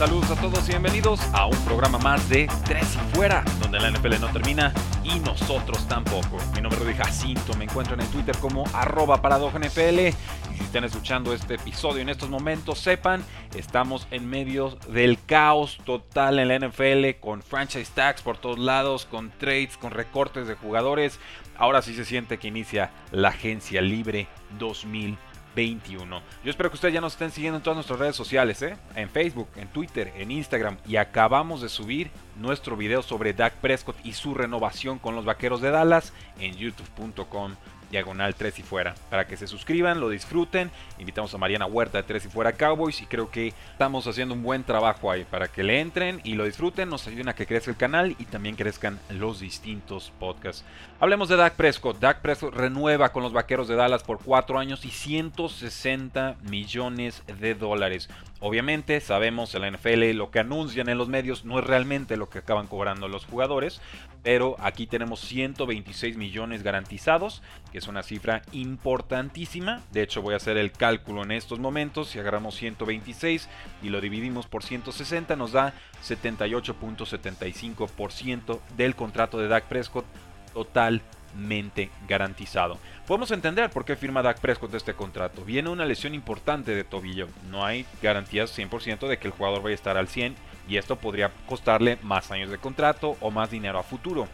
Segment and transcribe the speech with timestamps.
[0.00, 3.90] Saludos a todos y bienvenidos a un programa más de Tres y Fuera, donde la
[3.90, 4.72] NFL no termina
[5.04, 6.38] y nosotros tampoco.
[6.54, 11.56] Mi nombre es Jacinto, me encuentran en Twitter como arroba y si están escuchando este
[11.56, 13.22] episodio en estos momentos, sepan,
[13.54, 19.04] estamos en medio del caos total en la NFL con franchise tags por todos lados,
[19.04, 21.20] con trades, con recortes de jugadores.
[21.58, 24.28] Ahora sí se siente que inicia la agencia libre
[24.58, 26.22] 2020 21.
[26.44, 28.76] Yo espero que ustedes ya nos estén siguiendo en todas nuestras redes sociales, ¿eh?
[28.94, 30.76] en Facebook, en Twitter, en Instagram.
[30.86, 35.60] Y acabamos de subir nuestro video sobre Dak Prescott y su renovación con los Vaqueros
[35.60, 37.54] de Dallas en youtube.com
[37.90, 38.94] diagonal 3 y fuera.
[39.10, 40.70] Para que se suscriban, lo disfruten.
[40.98, 44.42] Invitamos a Mariana Huerta de 3 y fuera Cowboys y creo que estamos haciendo un
[44.42, 47.70] buen trabajo ahí para que le entren y lo disfruten, nos ayuden a que crezca
[47.70, 50.64] el canal y también crezcan los distintos podcasts.
[51.00, 51.98] Hablemos de Dak Prescott.
[51.98, 57.54] Dak Prescott renueva con los Vaqueros de Dallas por 4 años y 160 millones de
[57.54, 58.08] dólares.
[58.40, 62.30] Obviamente sabemos en la NFL lo que anuncian en los medios no es realmente lo
[62.30, 63.82] que acaban cobrando los jugadores,
[64.22, 67.42] pero aquí tenemos 126 millones garantizados,
[67.80, 69.82] es una cifra importantísima.
[69.90, 73.48] De hecho voy a hacer el cálculo en estos momentos, si agarramos 126
[73.82, 75.74] y lo dividimos por 160 nos da
[76.06, 80.04] 78.75% del contrato de Dak Prescott
[80.54, 81.02] total
[82.08, 82.78] garantizado.
[83.06, 85.44] Podemos entender por qué firma Dak Prescott este contrato.
[85.44, 87.28] Viene una lesión importante de tobillo.
[87.50, 90.34] No hay garantías 100% de que el jugador vaya a estar al 100
[90.68, 94.28] y esto podría costarle más años de contrato o más dinero a futuro.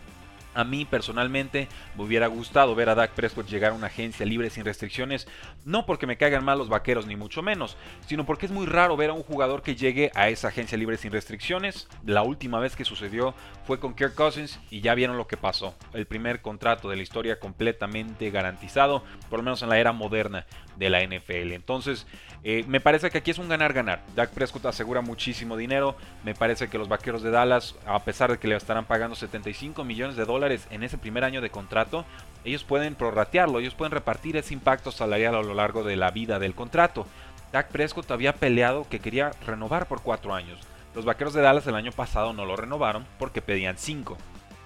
[0.56, 4.48] A mí personalmente me hubiera gustado ver a Dak Prescott llegar a una agencia libre
[4.48, 5.28] sin restricciones,
[5.66, 8.96] no porque me caigan mal los vaqueros ni mucho menos, sino porque es muy raro
[8.96, 11.88] ver a un jugador que llegue a esa agencia libre sin restricciones.
[12.06, 13.34] La última vez que sucedió
[13.66, 15.74] fue con Kirk Cousins y ya vieron lo que pasó.
[15.92, 20.46] El primer contrato de la historia completamente garantizado, por lo menos en la era moderna
[20.76, 21.52] de la NFL.
[21.52, 22.06] Entonces,
[22.44, 24.02] eh, me parece que aquí es un ganar-ganar.
[24.14, 25.96] Dak Prescott asegura muchísimo dinero.
[26.24, 29.84] Me parece que los vaqueros de Dallas, a pesar de que le estarán pagando 75
[29.84, 32.04] millones de dólares en ese primer año de contrato,
[32.44, 36.38] ellos pueden prorratearlo, ellos pueden repartir ese impacto salarial a lo largo de la vida
[36.38, 37.06] del contrato.
[37.52, 40.60] Dak Prescott había peleado que quería renovar por 4 años.
[40.94, 44.16] Los vaqueros de Dallas el año pasado no lo renovaron porque pedían 5.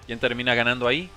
[0.05, 1.09] ¿Quién termina ganando ahí?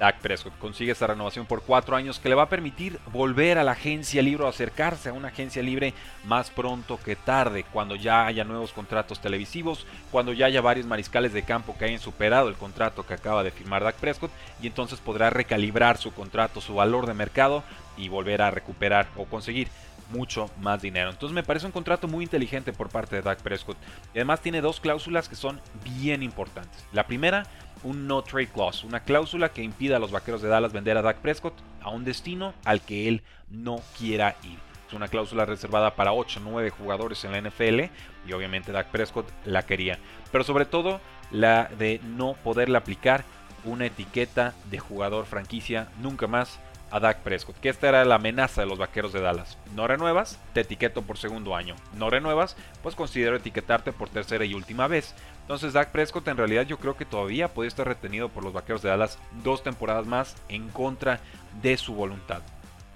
[0.00, 3.64] Dak Prescott consigue esta renovación por cuatro años que le va a permitir volver a
[3.64, 5.92] la agencia libre o acercarse a una agencia libre
[6.24, 11.34] más pronto que tarde, cuando ya haya nuevos contratos televisivos, cuando ya haya varios mariscales
[11.34, 14.30] de campo que hayan superado el contrato que acaba de firmar Dak Prescott
[14.62, 17.62] y entonces podrá recalibrar su contrato, su valor de mercado
[18.00, 19.68] y volver a recuperar o conseguir
[20.10, 21.10] mucho más dinero.
[21.10, 23.76] Entonces me parece un contrato muy inteligente por parte de Dak Prescott.
[24.14, 26.84] Y además tiene dos cláusulas que son bien importantes.
[26.92, 27.46] La primera
[27.82, 31.02] un no trade clause, una cláusula que impida a los vaqueros de Dallas vender a
[31.02, 34.58] Dak Prescott a un destino al que él no quiera ir.
[34.86, 37.80] Es una cláusula reservada para 8 o 9 jugadores en la NFL
[38.26, 39.98] y obviamente Dak Prescott la quería.
[40.32, 41.00] Pero sobre todo
[41.30, 43.24] la de no poderle aplicar
[43.64, 46.58] una etiqueta de jugador franquicia nunca más
[46.90, 49.58] a Dak Prescott, que esta era la amenaza de los vaqueros de Dallas.
[49.74, 51.76] No renuevas, te etiqueto por segundo año.
[51.94, 55.14] No renuevas, pues considero etiquetarte por tercera y última vez.
[55.42, 58.82] Entonces Dak Prescott en realidad yo creo que todavía puede estar retenido por los vaqueros
[58.82, 61.20] de Dallas dos temporadas más en contra
[61.62, 62.42] de su voluntad.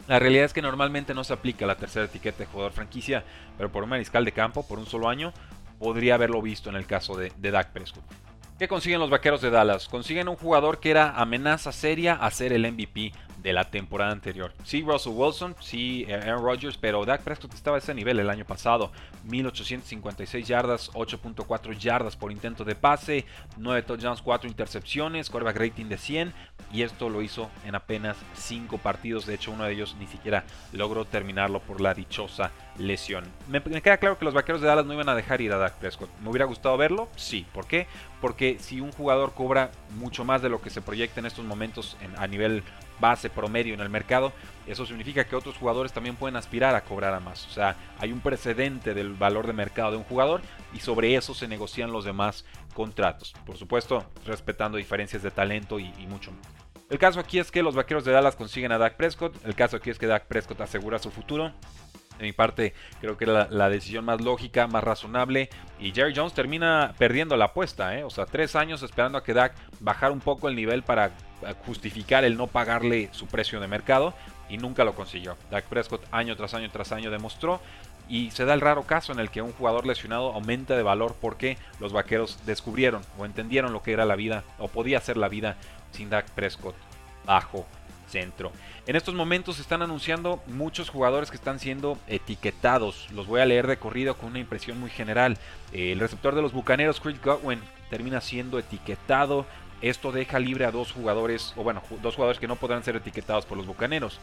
[0.07, 3.25] La realidad es que normalmente no se aplica la tercera etiqueta de jugador franquicia,
[3.57, 5.33] pero por un mariscal de campo, por un solo año,
[5.79, 8.05] podría haberlo visto en el caso de, de Dak Prescott.
[8.59, 9.89] ¿Qué consiguen los vaqueros de Dallas?
[9.89, 13.13] Consiguen un jugador que era amenaza seria a ser el MVP
[13.45, 14.53] de la temporada anterior.
[14.65, 18.47] Sí, Russell Wilson, sí, Aaron Rodgers, pero Dak Prescott estaba a ese nivel el año
[18.47, 18.91] pasado.
[19.25, 23.27] 1856 yardas, 8.4 yardas por intento de pase,
[23.59, 26.33] 9 touchdowns, 4 intercepciones, quarterback rating de 100
[26.73, 29.27] y esto lo hizo en apenas 5 partidos.
[29.27, 33.25] De hecho, uno de ellos ni siquiera logró terminarlo por la dichosa lesión.
[33.47, 35.75] Me, queda claro que los vaqueros de Dallas no iban a dejar ir a Dak
[35.75, 36.09] Prescott.
[36.23, 37.11] ¿Me hubiera gustado verlo?
[37.17, 37.47] Sí.
[37.53, 37.87] ¿Por qué?
[38.23, 41.99] Porque si un jugador cobra mucho más de lo que se proyecta en estos momentos
[42.17, 42.63] a nivel
[43.01, 44.33] base promedio en el mercado,
[44.67, 47.47] eso significa que otros jugadores también pueden aspirar a cobrar a más.
[47.47, 50.41] O sea, hay un precedente del valor de mercado de un jugador
[50.73, 52.45] y sobre eso se negocian los demás
[52.75, 53.35] contratos.
[53.45, 56.47] Por supuesto, respetando diferencias de talento y, y mucho más.
[56.91, 59.35] El caso aquí es que los vaqueros de Dallas consiguen a Dak Prescott.
[59.45, 61.53] El caso aquí es que Dak Prescott asegura su futuro.
[62.19, 65.49] De mi parte, creo que era la, decisión más lógica, más razonable.
[65.81, 67.99] Y Jerry Jones termina perdiendo la apuesta.
[67.99, 68.05] ¿eh?
[68.05, 71.11] O sea, tres años esperando a que Dak bajara un poco el nivel para
[71.67, 74.15] justificar el no pagarle su precio de mercado.
[74.49, 75.37] Y nunca lo consiguió.
[75.51, 77.61] Dak Prescott año tras año tras año demostró.
[78.09, 81.17] Y se da el raro caso en el que un jugador lesionado aumenta de valor
[81.21, 85.29] porque los vaqueros descubrieron o entendieron lo que era la vida o podía ser la
[85.29, 85.57] vida
[85.93, 86.75] sin Dak Prescott
[87.25, 87.67] bajo
[88.09, 88.53] centro.
[88.87, 93.09] En estos momentos se están anunciando muchos jugadores que están siendo etiquetados.
[93.13, 95.39] Los voy a leer de corrido con una impresión muy general.
[95.73, 97.61] El receptor de los Bucaneros, Chris Godwin,
[97.91, 99.47] termina siendo etiquetado.
[99.83, 103.45] Esto deja libre a dos jugadores, o bueno, dos jugadores que no podrán ser etiquetados
[103.45, 104.21] por los Bucaneros.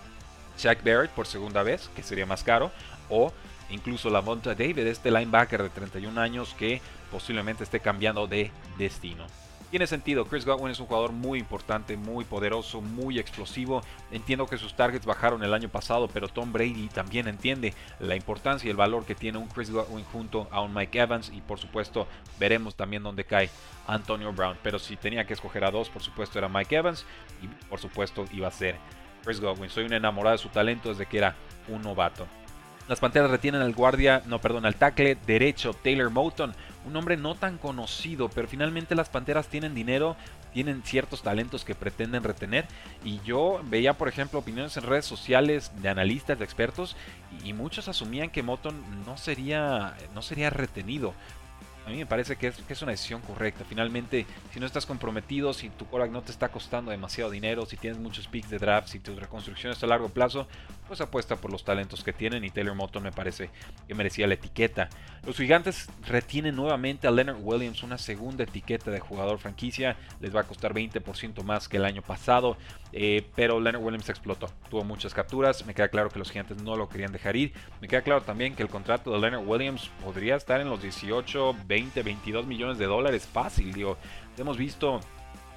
[0.58, 2.72] Jack Barrett por segunda vez, que sería más caro,
[3.10, 3.32] o
[3.70, 6.82] incluso la Monta David, este linebacker de 31 años que
[7.12, 9.26] posiblemente esté cambiando de destino.
[9.72, 13.82] Tiene sentido, Chris Godwin es un jugador muy importante, muy poderoso, muy explosivo.
[14.12, 18.68] Entiendo que sus targets bajaron el año pasado, pero Tom Brady también entiende la importancia
[18.68, 21.58] y el valor que tiene un Chris Godwin junto a un Mike Evans y por
[21.58, 22.06] supuesto
[22.38, 23.50] veremos también dónde cae
[23.88, 24.58] Antonio Brown.
[24.62, 27.06] Pero si tenía que escoger a dos, por supuesto era Mike Evans
[27.42, 28.76] y por supuesto iba a ser
[29.24, 29.70] Chris Godwin.
[29.70, 31.38] Soy un enamorado de su talento desde que era
[31.70, 32.28] un novato.
[32.88, 36.54] Las Panteras retienen al guardia, no, perdón, al tackle derecho Taylor Moton,
[36.86, 40.18] un hombre no tan conocido, pero finalmente las Panteras tienen dinero,
[40.52, 42.66] tienen ciertos talentos que pretenden retener.
[43.04, 46.98] Y yo veía, por ejemplo, opiniones en redes sociales de analistas, de expertos,
[47.46, 48.76] y, muchos asumían que Moton
[49.06, 51.14] no sería, no sería retenido
[51.86, 53.66] a mí me parece que es, una decisión correcta.
[53.68, 57.76] Finalmente, si no estás comprometido, si tu quarterback no te está costando demasiado dinero, si
[57.76, 60.48] tienes muchos picks de draft, si tu reconstrucción es a largo plazo,
[60.92, 63.50] pues apuesta por los talentos que tienen y Taylor Moton me parece
[63.88, 64.90] que merecía la etiqueta.
[65.26, 69.96] Los gigantes retienen nuevamente a Leonard Williams, una segunda etiqueta de jugador franquicia.
[70.20, 72.58] Les va a costar 20% más que el año pasado,
[72.92, 74.50] eh, pero Leonard Williams explotó.
[74.70, 77.54] Tuvo muchas capturas, me queda claro que los gigantes no lo querían dejar ir.
[77.80, 81.56] Me queda claro también que el contrato de Leonard Williams podría estar en los 18,
[81.68, 83.72] 20, 22 millones de dólares fácil.
[83.72, 83.98] Digo,
[84.38, 85.00] hemos visto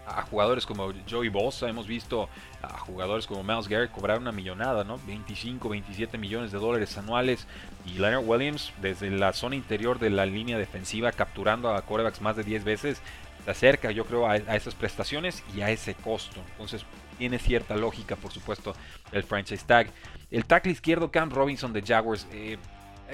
[0.07, 2.29] a jugadores como Joey Bosa, hemos visto
[2.63, 4.99] a jugadores como Miles Garrett cobrar una millonada, ¿no?
[5.07, 7.47] 25, 27 millones de dólares anuales.
[7.87, 12.37] Y Leonard Williams, desde la zona interior de la línea defensiva, capturando a corebacks más
[12.37, 13.01] de 10 veces,
[13.45, 16.41] se acerca, yo creo, a, esas prestaciones y a ese costo.
[16.53, 16.85] Entonces,
[17.19, 18.75] tiene cierta lógica, por supuesto,
[19.13, 19.89] el franchise tag.
[20.31, 22.27] El tackle izquierdo, Cam Robinson de Jaguars.
[22.33, 22.59] Eh,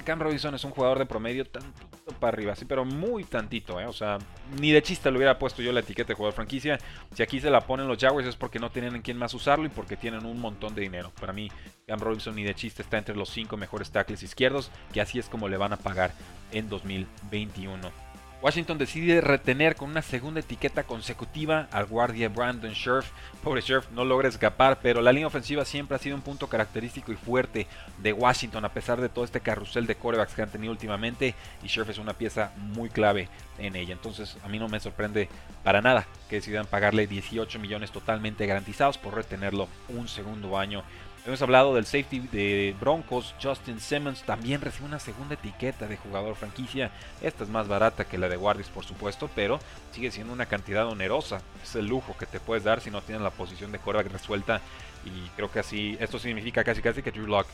[0.05, 1.87] Cam Robinson es un jugador de promedio tantito
[2.19, 3.87] para arriba, sí, pero muy tantito, ¿eh?
[3.87, 4.19] O sea,
[4.59, 6.79] ni de chiste le hubiera puesto yo la etiqueta de jugador franquicia.
[7.15, 9.67] Si aquí se la ponen los Jaguars es porque no tienen en quién más usarlo
[9.67, 11.13] y porque tienen un montón de dinero.
[11.21, 11.51] Para mí,
[11.87, 15.29] Cam Robinson ni de chiste está entre los 5 mejores tackles izquierdos, que así es
[15.29, 16.13] como le van a pagar
[16.53, 18.10] en 2021.
[18.43, 23.11] Washington decide retener con una segunda etiqueta consecutiva al guardia Brandon Scherf.
[23.45, 27.13] Pobre Scherf no logra escapar, pero la línea ofensiva siempre ha sido un punto característico
[27.13, 27.67] y fuerte
[27.99, 31.69] de Washington a pesar de todo este carrusel de corebacks que han tenido últimamente y
[31.69, 33.29] Scherf es una pieza muy clave
[33.59, 33.93] en ella.
[33.93, 35.29] Entonces a mí no me sorprende
[35.63, 40.83] para nada que decidan pagarle 18 millones totalmente garantizados por retenerlo un segundo año
[41.27, 46.35] Hemos hablado del safety de Broncos, Justin Simmons también recibe una segunda etiqueta de jugador
[46.35, 46.91] franquicia.
[47.21, 49.61] Esta es más barata que la de Guardias, por supuesto, pero
[49.93, 51.43] sigue siendo una cantidad onerosa.
[51.63, 54.63] Es el lujo que te puedes dar si no tienes la posición de quarterback resuelta.
[55.05, 57.47] Y creo que así, esto significa casi casi que Drew Lock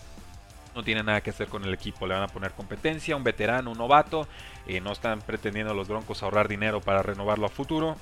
[0.77, 2.07] no tiene nada que hacer con el equipo.
[2.07, 4.29] Le van a poner competencia, un veterano, un novato.
[4.69, 7.97] Eh, no están pretendiendo los Broncos ahorrar dinero para renovarlo a futuro.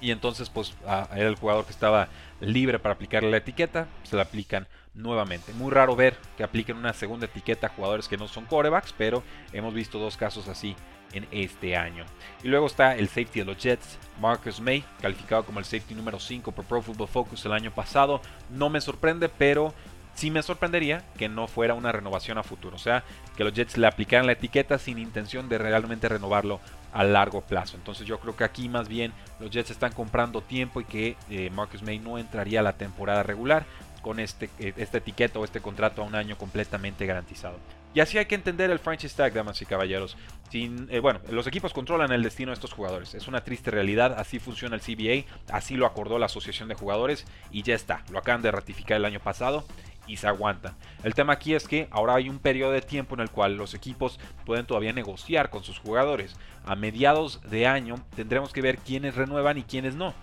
[0.00, 2.08] Y entonces, pues, era el jugador que estaba
[2.40, 3.88] libre para aplicarle la etiqueta.
[4.04, 5.52] Se la aplican nuevamente.
[5.52, 9.22] Muy raro ver que apliquen una segunda etiqueta a jugadores que no son corebacks, pero
[9.52, 10.74] hemos visto dos casos así
[11.12, 12.04] en este año.
[12.42, 16.18] Y luego está el safety de los Jets, Marcus May, calificado como el safety número
[16.18, 18.20] 5 por Pro Football Focus el año pasado.
[18.50, 19.72] No me sorprende, pero
[20.14, 22.76] sí me sorprendería que no fuera una renovación a futuro.
[22.76, 23.04] O sea,
[23.36, 26.60] que los Jets le aplicaran la etiqueta sin intención de realmente renovarlo
[26.96, 27.76] a largo plazo.
[27.76, 31.50] Entonces yo creo que aquí más bien los Jets están comprando tiempo y que eh,
[31.50, 33.66] Marcus May no entraría a la temporada regular
[34.00, 37.58] con este, eh, esta etiqueta o este contrato a un año completamente garantizado.
[37.92, 40.16] Y así hay que entender el franchise tag, damas y caballeros.
[40.50, 43.14] Sin, eh, bueno, los equipos controlan el destino de estos jugadores.
[43.14, 47.26] Es una triste realidad, así funciona el CBA, así lo acordó la Asociación de Jugadores
[47.50, 48.04] y ya está.
[48.10, 49.64] Lo acaban de ratificar el año pasado
[50.06, 50.74] y se aguanta.
[51.02, 53.74] El tema aquí es que ahora hay un periodo de tiempo en el cual los
[53.74, 56.36] equipos pueden todavía negociar con sus jugadores.
[56.64, 60.14] A mediados de año tendremos que ver quiénes renuevan y quiénes no.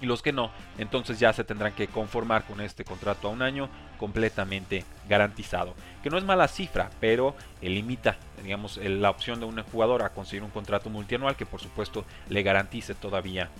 [0.00, 3.42] y los que no, entonces ya se tendrán que conformar con este contrato a un
[3.42, 3.68] año
[3.98, 5.74] completamente garantizado.
[6.04, 10.44] Que no es mala cifra, pero limita, digamos, la opción de un jugador a conseguir
[10.44, 13.50] un contrato multianual que por supuesto le garantice todavía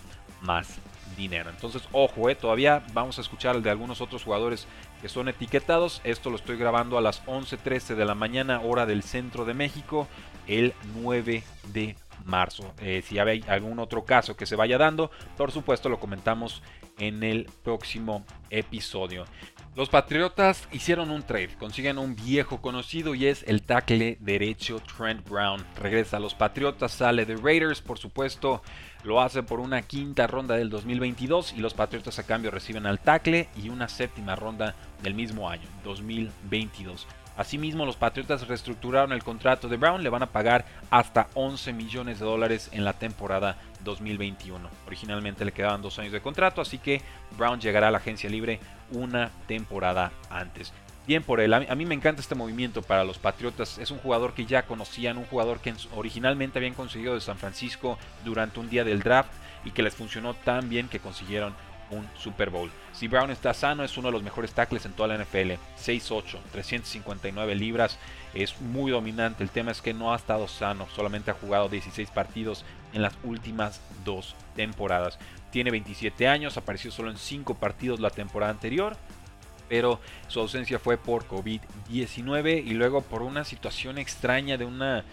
[0.40, 0.78] más
[1.16, 1.50] dinero.
[1.50, 4.66] Entonces, ojo, eh, todavía vamos a escuchar de algunos otros jugadores
[5.00, 6.00] que son etiquetados.
[6.04, 10.08] Esto lo estoy grabando a las 11.13 de la mañana, hora del centro de México,
[10.46, 12.74] el 9 de marzo.
[12.80, 16.62] Eh, si hay algún otro caso que se vaya dando, por supuesto lo comentamos
[16.98, 19.24] en el próximo episodio.
[19.78, 25.24] Los Patriotas hicieron un trade, consiguen un viejo conocido y es el tackle derecho Trent
[25.24, 25.64] Brown.
[25.80, 28.60] Regresa a los Patriotas, sale de Raiders, por supuesto,
[29.04, 32.98] lo hace por una quinta ronda del 2022 y los Patriotas a cambio reciben al
[32.98, 37.06] tackle y una séptima ronda del mismo año, 2022.
[37.36, 42.18] Asimismo, los Patriotas reestructuraron el contrato de Brown, le van a pagar hasta 11 millones
[42.18, 44.68] de dólares en la temporada 2021.
[44.88, 47.00] Originalmente le quedaban dos años de contrato, así que
[47.36, 48.58] Brown llegará a la agencia libre
[48.92, 50.72] una temporada antes.
[51.06, 53.78] Bien por él, a mí, me encanta este movimiento para los Patriotas.
[53.78, 57.98] Es un jugador que ya conocían, un jugador que originalmente habían conseguido de San Francisco
[58.26, 59.30] durante un día del draft
[59.64, 61.54] y que les funcionó tan bien que consiguieron
[61.90, 62.70] un Super Bowl.
[62.92, 65.52] Si Brown está sano, es uno de los mejores tackles en toda la NFL.
[65.78, 67.98] 6'8, 359 libras,
[68.34, 69.42] es muy dominante.
[69.42, 73.14] El tema es que no ha estado sano, solamente ha jugado 16 partidos en las
[73.24, 75.18] últimas dos temporadas.
[75.50, 78.96] Tiene 27 años, apareció solo en 5 partidos la temporada anterior,
[79.68, 85.04] pero su ausencia fue por COVID-19 y luego por una situación extraña de una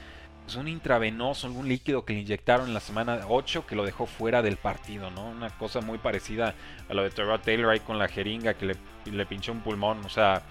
[0.47, 4.05] es un intravenoso, algún líquido que le inyectaron en la semana 8 que lo dejó
[4.05, 5.27] fuera del partido, ¿no?
[5.27, 6.53] Una cosa muy parecida
[6.87, 8.75] a lo de Terrell Taylor ahí con la jeringa que le,
[9.11, 10.43] le pinchó un pulmón, o sea,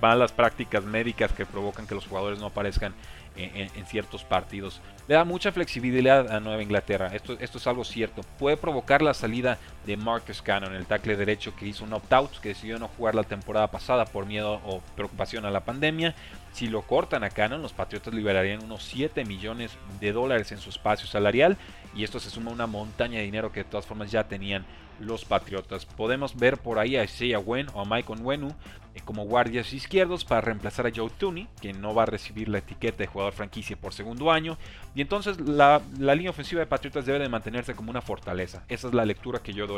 [0.00, 2.94] van las prácticas médicas que provocan que los jugadores no aparezcan
[3.36, 4.80] en, ciertos partidos.
[5.08, 7.10] Le da mucha flexibilidad a Nueva Inglaterra.
[7.14, 8.22] Esto, esto es algo cierto.
[8.38, 12.50] Puede provocar la salida de Marcus Cannon, el tackle derecho que hizo un opt-out, que
[12.50, 16.14] decidió no jugar la temporada pasada por miedo o preocupación a la pandemia.
[16.52, 20.70] Si lo cortan a Cannon, los Patriotas liberarían unos 7 millones de dólares en su
[20.70, 21.56] espacio salarial.
[21.94, 24.64] Y esto se suma a una montaña de dinero que de todas formas ya tenían
[25.00, 25.84] los Patriotas.
[25.84, 28.48] Podemos ver por ahí a Isaiah Wen o a Mike Onwenu
[28.94, 32.58] eh, como guardias izquierdos para reemplazar a Joe Tooney, que no va a recibir la
[32.58, 34.56] etiqueta de jugador franquicia por segundo año.
[34.94, 38.64] Y entonces la, línea ofensiva de Patriotas debe de mantenerse como una fortaleza.
[38.68, 39.73] Esa es la lectura que yo doy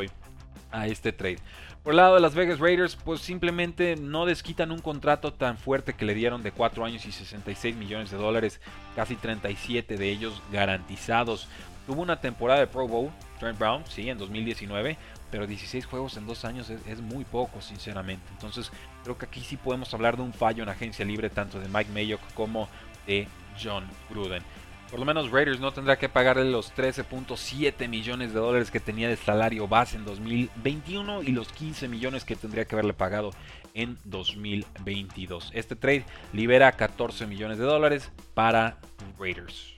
[0.71, 1.39] a este trade.
[1.83, 5.93] Por el lado de las Vegas Raiders, pues simplemente no desquitan un contrato tan fuerte
[5.93, 8.59] que le dieron de 4 años y 66 millones de dólares,
[8.95, 11.47] casi 37 de ellos garantizados.
[11.85, 14.97] Tuvo una temporada de Pro Bowl, Trent Brown, sí, en 2019,
[15.31, 18.25] pero 16 juegos en dos años es, muy poco, sinceramente.
[18.33, 18.69] Entonces,
[19.03, 21.91] creo que aquí sí podemos hablar de un fallo en agencia libre, tanto de Mike
[21.93, 22.67] Mayock como
[23.05, 23.29] de
[23.61, 24.43] John Gruden.
[24.89, 29.09] Por lo menos Raiders no tendrá que pagarle los 13.7 millones de dólares que tenía
[29.09, 33.31] de salario base en 2021 y los 15 millones que tendría que haberle pagado
[33.73, 35.51] en 2022.
[35.53, 38.77] Este trade libera 14 millones de dólares para
[39.19, 39.75] Raiders.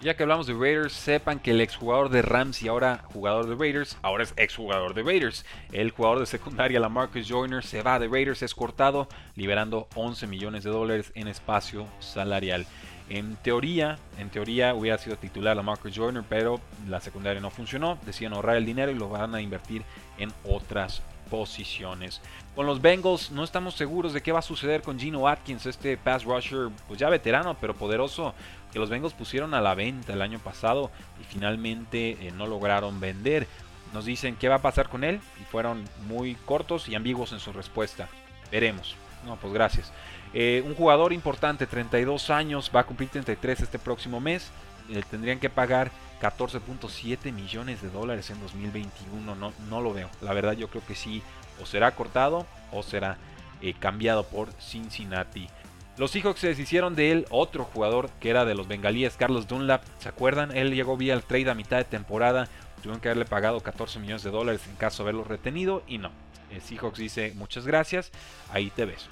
[0.00, 3.54] Ya que hablamos de Raiders, sepan que el exjugador de Rams y ahora jugador de
[3.54, 5.44] Raiders, ahora es exjugador de Raiders.
[5.72, 10.26] El jugador de secundaria, la Marcus Joyner, se va de Raiders, es cortado, liberando 11
[10.26, 12.66] millones de dólares en espacio salarial.
[13.10, 17.98] En teoría, en teoría hubiera sido titular la Marcus Joyner, pero la secundaria no funcionó.
[18.06, 19.82] Decían ahorrar el dinero y lo van a invertir
[20.16, 22.20] en otras posiciones.
[22.54, 25.96] Con los Bengals no estamos seguros de qué va a suceder con Gino Atkins, este
[25.96, 28.32] pass rusher, pues ya veterano, pero poderoso
[28.72, 33.00] que los Bengals pusieron a la venta el año pasado y finalmente eh, no lograron
[33.00, 33.48] vender.
[33.92, 37.40] Nos dicen qué va a pasar con él y fueron muy cortos y ambiguos en
[37.40, 38.08] su respuesta.
[38.52, 38.94] Veremos.
[39.26, 39.92] No, pues gracias.
[40.32, 44.50] Eh, un jugador importante, 32 años, va a cumplir 33 este próximo mes.
[44.88, 49.34] Le tendrían que pagar 14.7 millones de dólares en 2021.
[49.34, 50.08] No, no lo veo.
[50.20, 51.22] La verdad yo creo que sí,
[51.62, 53.16] o será cortado o será
[53.62, 55.48] eh, cambiado por Cincinnati.
[55.96, 59.82] Los Seahawks se deshicieron de él, otro jugador que era de los bengalíes, Carlos Dunlap.
[59.98, 60.56] ¿Se acuerdan?
[60.56, 62.48] Él llegó vía el trade a mitad de temporada.
[62.76, 66.10] Tuvieron que haberle pagado 14 millones de dólares en caso de haberlo retenido y no.
[66.50, 68.10] El Seahawks dice muchas gracias,
[68.50, 69.08] ahí te ves.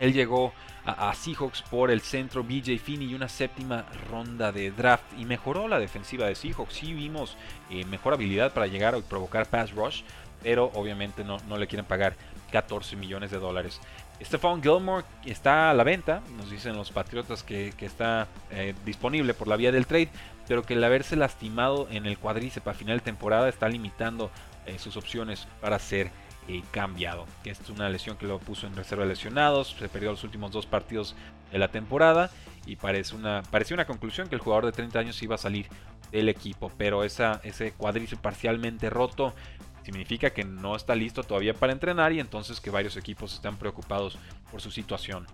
[0.00, 0.52] Él llegó
[0.84, 5.68] a, Seahawks por el centro BJ Finney y una séptima ronda de draft y mejoró
[5.68, 6.74] la defensiva de Seahawks.
[6.74, 7.36] Sí vimos
[7.70, 10.02] eh, mejor habilidad para llegar y provocar pass rush,
[10.42, 12.14] pero obviamente no, no le quieren pagar
[12.52, 13.80] 14 millones de dólares.
[14.22, 19.46] Stephon Gilmore está a la venta, nos dicen los Patriotas que, está eh, disponible por
[19.46, 20.10] la vía del trade,
[20.48, 24.30] pero que el haberse lastimado en el cuadríceps a final de temporada está limitando
[24.66, 26.10] eh, sus opciones para ser
[26.48, 27.26] eh, cambiado.
[27.44, 31.14] Es una lesión que lo puso en reserva lesionados, se perdió los últimos dos partidos
[31.52, 32.30] de la temporada
[32.66, 35.66] y parece una, parecía una conclusión que el jugador de 30 años iba a salir
[36.10, 39.34] del equipo, pero esa, ese cuadríceps parcialmente roto
[39.82, 44.18] significa que no está listo todavía para entrenar y entonces que varios equipos están preocupados
[44.50, 45.26] por su situación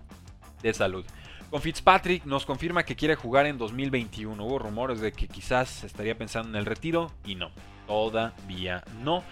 [0.61, 1.05] de salud.
[1.49, 4.43] Con Fitzpatrick nos confirma que quiere jugar en 2021.
[4.43, 7.51] Hubo rumores de que quizás estaría pensando en el retiro y no,
[7.87, 9.23] todavía no.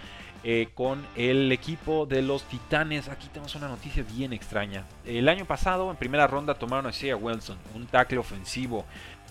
[0.45, 3.07] Eh, con el equipo de los Titanes.
[3.07, 4.85] Aquí tenemos una noticia bien extraña.
[5.05, 8.85] El año pasado, en primera ronda, tomaron a Isaiah Wilson, un tackle ofensivo.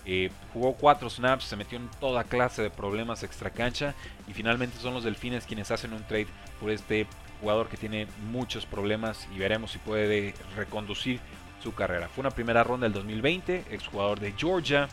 [0.05, 3.93] Eh, jugó cuatro snaps, se metió en toda clase de problemas extra cancha
[4.27, 6.27] y finalmente son los Delfines quienes hacen un trade
[6.59, 7.07] por este
[7.39, 11.21] jugador que tiene muchos problemas y veremos si puede reconducir
[11.61, 12.09] su carrera.
[12.09, 14.89] Fue una primera ronda del 2020, exjugador de Georgia,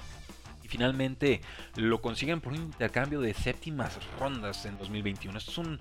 [0.71, 1.41] finalmente
[1.77, 5.37] lo consiguen por un intercambio de séptimas rondas en 2021.
[5.37, 5.81] Esto es un,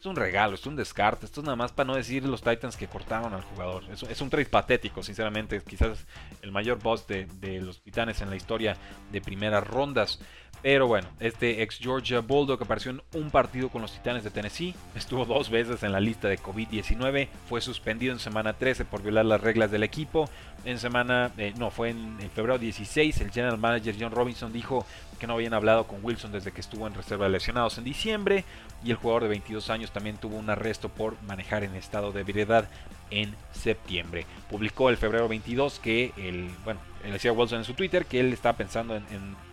[0.00, 1.26] es un regalo, es un descarte.
[1.26, 3.84] Esto es nada más para no decir los Titans que cortaron al jugador.
[3.90, 5.60] Es, un trade patético, sinceramente.
[5.60, 6.06] Quizás
[6.40, 8.76] el mayor boss de, de los Titanes en la historia
[9.12, 10.20] de primeras rondas.
[10.62, 14.74] Pero bueno, este ex Georgia Bulldog apareció en un partido con los Titanes de Tennessee,
[14.94, 19.24] estuvo dos veces en la lista de COVID-19, fue suspendido en semana 13 por violar
[19.24, 20.28] las reglas del equipo.
[20.66, 24.84] En semana, eh, no, fue en, febrero 16, el general manager John Robinson dijo
[25.18, 28.44] que no habían hablado con Wilson desde que estuvo en reserva de lesionados en diciembre
[28.84, 32.20] y el jugador de 22 años también tuvo un arresto por manejar en estado de
[32.20, 32.68] ebriedad
[33.10, 34.26] en septiembre.
[34.50, 38.58] Publicó el febrero 22 que el, bueno, decía Wilson en su Twitter que él estaba
[38.58, 39.04] pensando en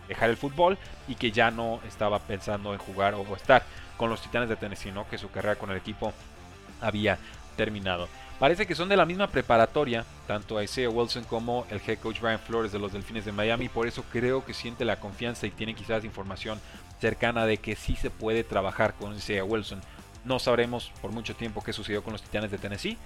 [0.08, 3.62] dejar el fútbol y que ya no estaba pensando en jugar o estar
[3.96, 5.08] con los Titanes de Tennessee, ¿no?
[5.08, 6.12] que su carrera con el equipo
[6.80, 7.18] había
[7.56, 8.08] terminado.
[8.38, 12.38] Parece que son de la misma preparatoria, tanto Isaiah Wilson como el head coach Brian
[12.38, 15.74] Flores de los Delfines de Miami, por eso creo que siente la confianza y tiene
[15.74, 16.60] quizás información
[17.00, 19.80] cercana de que sí se puede trabajar con Isaiah Wilson.
[20.24, 22.96] No sabremos por mucho tiempo qué sucedió con los Titanes de Tennessee,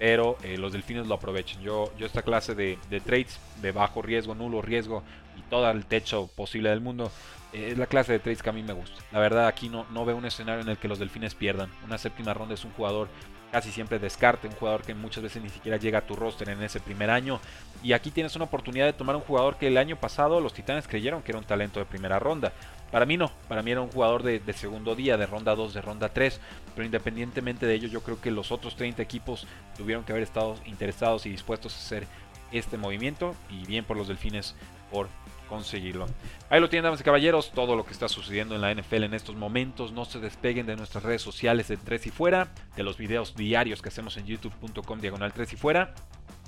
[0.00, 1.60] pero eh, los Delfines lo aprovechan.
[1.62, 5.04] Yo, yo esta clase de, de trades de bajo riesgo, nulo riesgo,
[5.50, 7.12] todo el techo posible del mundo.
[7.52, 9.02] Eh, es la clase de trades que a mí me gusta.
[9.12, 11.70] La verdad, aquí no, no veo un escenario en el que los delfines pierdan.
[11.84, 13.08] Una séptima ronda es un jugador
[13.52, 16.62] casi siempre descarte, un jugador que muchas veces ni siquiera llega a tu roster en
[16.62, 17.38] ese primer año.
[17.82, 20.88] Y aquí tienes una oportunidad de tomar un jugador que el año pasado los Titanes
[20.88, 22.52] creyeron que era un talento de primera ronda.
[22.90, 25.80] Para mí no, para mí era un jugador de, segundo día, de ronda 2, de
[25.80, 26.40] ronda 3,
[26.74, 30.56] pero independientemente de ello yo creo que los otros 30 equipos tuvieron que haber estado
[30.66, 32.06] interesados y dispuestos a hacer
[32.52, 34.56] este movimiento y bien por los delfines
[34.90, 35.08] por
[35.48, 36.06] conseguirlo.
[36.48, 39.14] Ahí lo tienen, damas y caballeros, todo lo que está sucediendo en la NFL en
[39.14, 39.92] estos momentos.
[39.92, 43.82] No se despeguen de nuestras redes sociales de Tres y Fuera, de los videos diarios
[43.82, 45.94] que hacemos en youtube.com diagonal Tres y Fuera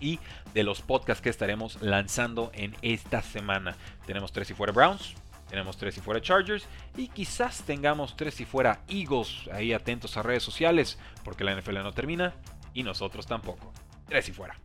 [0.01, 0.19] y
[0.55, 3.77] de los podcasts que estaremos lanzando en esta semana.
[4.07, 5.15] Tenemos Tres y Fuera Browns,
[5.53, 6.65] tenemos Tres y Fuera Chargers
[6.97, 9.51] y quizás tengamos Tres y Fuera Eagles.
[9.53, 12.33] Ahí atentos a redes sociales porque la NFL no termina
[12.73, 13.71] y nosotros tampoco.
[14.09, 14.59] Tres y Fuera.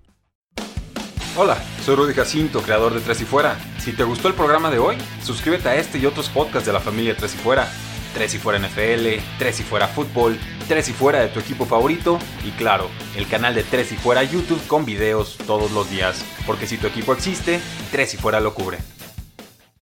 [1.36, 3.60] Hola, soy Rudy Jacinto, creador de Tres y Fuera.
[3.80, 6.80] Si te gustó el programa de hoy, suscríbete a este y otros podcasts de la
[6.80, 7.68] familia Tres y Fuera.
[8.14, 12.18] Tres y Fuera NFL, Tres y Fuera Fútbol, Tres y Fuera de tu equipo favorito
[12.46, 16.24] y claro, el canal de Tres y Fuera YouTube con videos todos los días.
[16.46, 17.60] Porque si tu equipo existe,
[17.92, 18.78] Tres y Fuera lo cubre.